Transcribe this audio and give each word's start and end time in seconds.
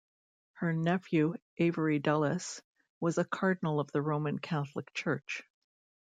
Her 0.53 0.73
nephew 0.73 1.35
Avery 1.59 1.99
Dulles 1.99 2.63
was 2.99 3.19
a 3.19 3.23
cardinal 3.23 3.79
of 3.79 3.91
the 3.91 4.01
Roman 4.01 4.39
Catholic 4.39 4.91
Church. 4.95 5.43